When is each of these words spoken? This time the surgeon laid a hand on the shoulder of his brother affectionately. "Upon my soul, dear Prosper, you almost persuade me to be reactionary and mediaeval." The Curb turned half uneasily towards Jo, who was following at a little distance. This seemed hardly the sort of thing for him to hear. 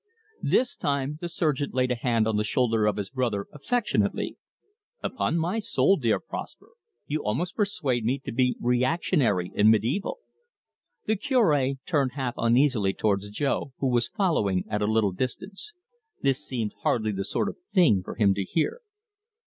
This 0.41 0.75
time 0.75 1.19
the 1.21 1.29
surgeon 1.29 1.69
laid 1.73 1.91
a 1.91 1.95
hand 1.95 2.27
on 2.27 2.35
the 2.35 2.43
shoulder 2.43 2.87
of 2.87 2.97
his 2.97 3.11
brother 3.11 3.45
affectionately. 3.53 4.35
"Upon 5.03 5.37
my 5.37 5.59
soul, 5.59 5.95
dear 5.95 6.19
Prosper, 6.19 6.69
you 7.05 7.21
almost 7.23 7.55
persuade 7.55 8.03
me 8.03 8.17
to 8.25 8.31
be 8.31 8.57
reactionary 8.59 9.51
and 9.55 9.69
mediaeval." 9.69 10.17
The 11.05 11.17
Curb 11.17 11.77
turned 11.85 12.13
half 12.13 12.33
uneasily 12.35 12.93
towards 12.93 13.29
Jo, 13.29 13.73
who 13.77 13.91
was 13.91 14.07
following 14.07 14.65
at 14.69 14.81
a 14.81 14.87
little 14.87 15.11
distance. 15.11 15.75
This 16.19 16.43
seemed 16.43 16.73
hardly 16.81 17.11
the 17.11 17.23
sort 17.23 17.47
of 17.47 17.57
thing 17.71 18.01
for 18.01 18.15
him 18.15 18.33
to 18.33 18.43
hear. 18.43 18.81